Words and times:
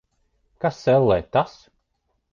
Kas, 0.65 0.79
ellē, 0.95 1.19
tas? 1.37 1.57